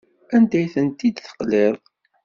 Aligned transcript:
Anda 0.35 0.55
ay 0.61 0.67
tent-id-teqliḍ? 0.73 1.75